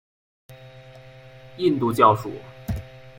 [1.57, 2.31] 印度教属。